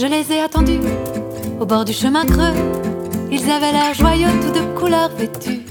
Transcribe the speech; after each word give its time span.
Je 0.00 0.06
les 0.06 0.32
ai 0.32 0.40
attendus 0.40 0.80
au 1.60 1.66
bord 1.66 1.84
du 1.84 1.92
chemin 1.92 2.24
creux. 2.24 2.56
Ils 3.30 3.50
avaient 3.50 3.70
l'air 3.70 3.92
joyeux, 3.92 4.30
tout 4.40 4.58
de 4.58 4.64
couleur 4.80 5.10
vêtus. 5.14 5.66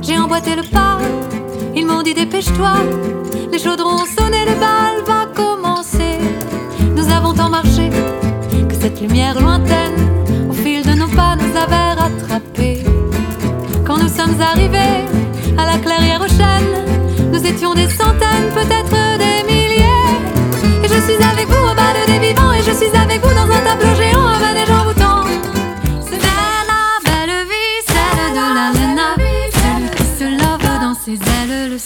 J'ai 0.00 0.16
emboîté 0.16 0.56
le 0.56 0.62
pas, 0.62 0.96
ils 1.76 1.84
m'ont 1.84 2.00
dit 2.00 2.14
dépêche-toi. 2.14 2.72
Les 3.52 3.58
chaudrons 3.58 3.96
ont 3.96 4.06
sonné, 4.18 4.46
le 4.46 4.54
bal 4.58 5.04
va 5.06 5.26
commencer. 5.26 6.16
Nous 6.96 7.06
avons 7.12 7.34
tant 7.34 7.50
marché 7.50 7.90
que 8.66 8.74
cette 8.74 8.98
lumière 8.98 9.38
lointaine, 9.38 9.98
au 10.48 10.54
fil 10.54 10.82
de 10.82 10.94
nos 10.94 11.08
pas, 11.08 11.36
nous 11.36 11.54
avait 11.54 12.00
rattrapés. 12.00 12.82
Quand 13.86 13.98
nous 13.98 14.08
sommes 14.08 14.40
arrivés 14.40 15.04
à 15.58 15.66
la 15.66 15.76
clairière 15.76 16.22
aux 16.22 16.28
chênes, 16.28 17.30
nous 17.30 17.46
étions 17.46 17.74
des 17.74 17.90
centaines, 17.90 18.48
peut-être 18.54 18.87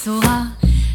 saura. 0.04 0.46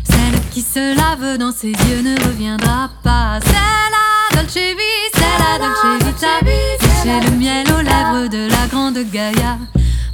Celle 0.03 0.39
qui 0.51 0.61
se 0.61 0.95
lave 0.95 1.37
dans 1.37 1.51
ses 1.51 1.71
yeux 1.71 2.01
ne 2.03 2.15
reviendra 2.27 2.89
pas. 3.03 3.39
C'est 3.41 3.53
la 3.95 4.41
Dolce 4.41 4.55
Vita, 4.55 5.13
c'est 5.13 5.37
la 5.43 5.53
Dolce 5.63 6.05
Vita. 6.05 6.39
Sécher 6.81 7.19
le 7.29 7.37
miel 7.37 7.65
aux 7.71 7.81
lèvres 7.81 8.27
de 8.29 8.49
la 8.49 8.67
grande 8.67 8.99
Gaïa. 9.11 9.57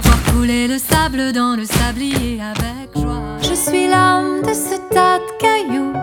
Voir 0.03 0.23
couler 0.31 0.67
le 0.67 0.77
sable 0.77 1.31
dans 1.33 1.55
le 1.55 1.65
sablier 1.65 2.39
avec 2.41 2.95
joie. 2.95 3.37
Je 3.41 3.53
suis 3.55 3.87
l'homme 3.87 4.41
de 4.41 4.53
ce 4.53 4.75
tas 4.93 5.19
de 5.19 5.31
cailloux. 5.39 5.93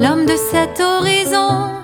L'homme 0.00 0.26
de 0.26 0.36
cet 0.50 0.80
horizon. 0.80 1.81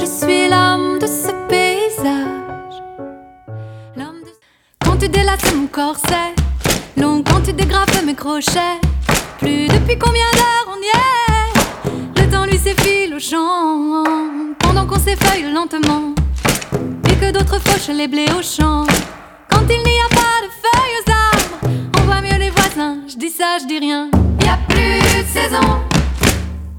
Je 0.00 0.06
suis 0.06 0.48
l'homme 0.48 0.98
de 0.98 1.06
ce 1.06 1.30
paysage. 1.46 2.82
Quand 4.82 4.96
tu 4.98 5.08
délaces 5.10 5.54
mon 5.54 5.66
corset, 5.66 6.34
long 6.96 7.22
quand 7.22 7.42
tu 7.42 7.52
dégrafes 7.52 8.02
mes 8.04 8.14
crochets. 8.14 8.80
Plus 9.38 9.68
depuis 9.68 9.98
combien 9.98 10.24
d'heures 10.32 10.68
on 10.68 10.80
y 10.80 10.88
est? 10.88 12.22
Le 12.22 12.30
temps 12.30 12.46
lui 12.46 12.56
s'effile 12.56 13.14
au 13.14 13.18
champ. 13.18 14.04
Pendant 14.60 14.86
qu'on 14.86 14.98
s'effeuille 14.98 15.52
lentement. 15.52 16.14
Et 17.10 17.16
que 17.16 17.30
d'autres 17.30 17.60
fauchent 17.60 17.94
les 17.94 18.08
blés 18.08 18.28
au 18.38 18.42
champ. 18.42 18.86
Quand 19.50 19.64
il 19.68 19.82
n'y 19.82 20.00
a 20.00 20.08
pas 20.08 20.40
de 20.46 20.50
feuilles 20.62 20.96
aux 21.00 21.10
arbres, 21.10 21.58
on 21.98 22.02
voit 22.06 22.22
mieux 22.22 22.38
les 22.38 22.50
voisins. 22.50 23.00
Je 23.06 23.16
dis 23.16 23.30
ça, 23.30 23.58
je 23.60 23.66
dis 23.66 23.78
rien. 23.78 24.08
Y 24.42 24.48
a 24.48 24.58
plus 24.66 24.98
de 24.98 25.26
saison. 25.28 25.82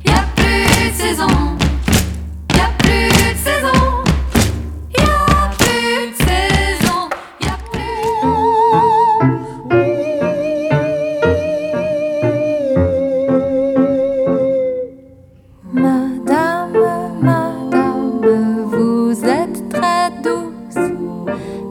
Y 0.06 0.10
a 0.10 0.24
plus 0.36 0.90
de 0.90 0.96
saison. 0.96 1.61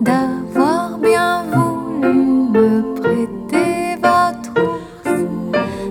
D'avoir 0.00 0.98
bien 0.98 1.44
voulu 1.52 2.14
me 2.14 2.94
prêter 2.94 3.96
votre 3.96 4.50
housse. 4.60 5.26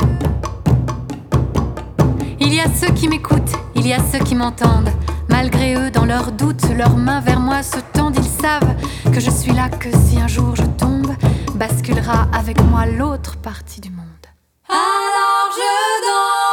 Il 2.40 2.54
y 2.54 2.60
a 2.60 2.68
ceux 2.74 2.92
qui 2.92 3.08
m'écoutent, 3.08 3.56
il 3.74 3.86
y 3.86 3.92
a 3.92 3.98
ceux 4.12 4.20
qui 4.20 4.34
m'entendent. 4.34 4.92
Malgré 5.28 5.74
eux, 5.74 5.90
dans 5.90 6.04
leurs 6.04 6.32
doutes, 6.32 6.68
leurs 6.76 6.96
mains 6.96 7.20
vers 7.20 7.40
moi 7.40 7.62
se 7.62 7.78
tendent. 7.92 8.16
Ils 8.18 8.42
savent 8.42 8.74
que 9.12 9.20
je 9.20 9.30
suis 9.30 9.52
là, 9.52 9.68
que 9.68 9.90
si 10.06 10.20
un 10.20 10.28
jour 10.28 10.54
je 10.56 10.62
tombe, 10.62 11.12
basculera 11.54 12.28
avec 12.32 12.60
moi 12.64 12.86
l'autre 12.86 13.36
partie 13.36 13.80
du 13.80 13.90
monde. 13.90 14.06
Alors 14.68 15.50
je 15.52 16.02
danse 16.06 16.51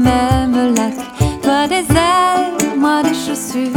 même 0.00 0.74
lac. 0.74 0.94
Toi 1.42 1.66
des 1.68 1.86
ailes, 2.10 2.78
moi 2.78 3.02
des 3.02 3.14
chaussures. 3.14 3.70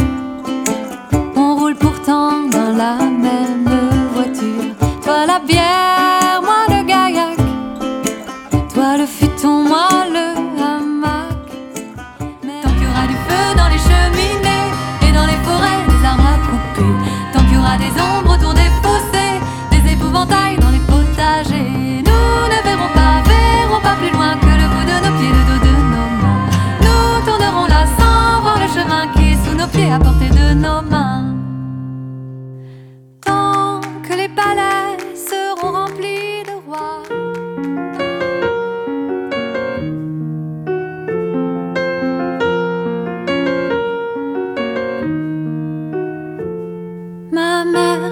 On 1.35 1.55
roule 1.55 1.75
pourtant 1.75 2.47
dans 2.55 2.71
la 2.83 2.95
même 3.25 3.69
voiture. 4.13 4.73
Toi 5.03 5.25
la 5.25 5.39
bière, 5.39 6.02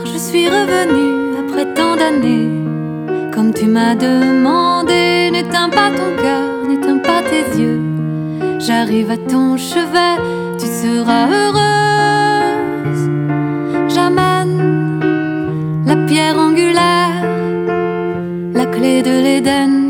je 0.05 0.17
suis 0.17 0.47
revenue 0.47 1.37
après 1.39 1.65
tant 1.73 1.95
d'années. 1.95 2.49
Comme 3.33 3.53
tu 3.53 3.65
m'as 3.65 3.95
demandé, 3.95 5.29
n'éteins 5.31 5.69
pas 5.69 5.89
ton 5.91 6.15
cœur, 6.21 6.67
n'éteins 6.67 6.99
pas 6.99 7.21
tes 7.21 7.59
yeux. 7.59 7.81
J'arrive 8.59 9.11
à 9.11 9.17
ton 9.17 9.57
chevet, 9.57 10.17
tu 10.59 10.65
seras 10.65 11.27
heureuse. 11.27 13.09
J'amène 13.93 15.01
la 15.85 15.95
pierre 16.07 16.37
angulaire, 16.37 17.23
la 18.53 18.65
clé 18.65 19.01
de 19.01 19.21
l'Éden. 19.25 19.80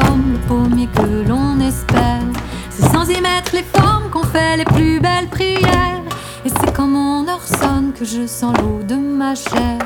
Le 0.00 0.38
pommier 0.46 0.88
que 0.94 1.28
l'on 1.28 1.60
espère. 1.60 2.22
C'est 2.70 2.88
sans 2.92 3.08
y 3.08 3.20
mettre 3.20 3.54
les 3.54 3.64
formes 3.74 4.10
qu'on 4.10 4.24
fait 4.24 4.56
les 4.56 4.64
plus 4.64 5.00
belles 5.00 5.28
prières. 5.30 6.02
Et 6.44 6.48
c'est 6.48 6.72
quand 6.74 6.86
mon 6.86 7.26
heure 7.28 7.42
sonne 7.42 7.92
que 7.98 8.04
je 8.04 8.26
sens 8.26 8.54
l'eau 8.58 8.80
de 8.86 8.96
ma 8.96 9.34
chair. 9.34 9.78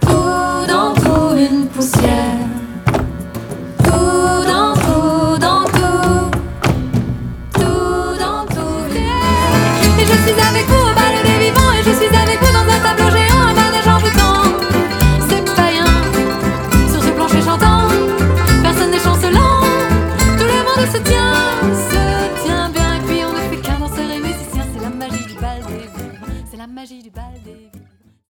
Tout 0.00 0.66
dans 0.68 0.94
tout 0.94 1.36
une 1.36 1.66
poussière. 1.66 2.46
Tout 3.84 4.46
dans 4.46 4.65